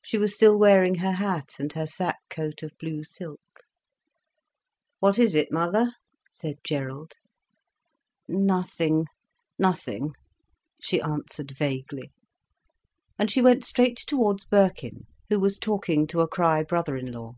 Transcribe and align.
She 0.00 0.16
was 0.16 0.34
still 0.34 0.58
wearing 0.58 0.94
her 1.00 1.12
hat, 1.12 1.56
and 1.58 1.70
her 1.74 1.84
sac 1.86 2.16
coat 2.30 2.62
of 2.62 2.72
blue 2.78 3.04
silk. 3.04 3.60
"What 5.00 5.18
is 5.18 5.34
it, 5.34 5.52
mother?" 5.52 5.96
said 6.30 6.56
Gerald. 6.64 7.16
"Nothing, 8.26 9.04
nothing!" 9.58 10.14
she 10.80 10.98
answered 11.02 11.50
vaguely. 11.50 12.10
And 13.18 13.30
she 13.30 13.42
went 13.42 13.66
straight 13.66 13.98
towards 14.06 14.46
Birkin, 14.46 15.04
who 15.28 15.38
was 15.38 15.58
talking 15.58 16.06
to 16.06 16.22
a 16.22 16.26
Crich 16.26 16.66
brother 16.66 16.96
in 16.96 17.12
law. 17.12 17.34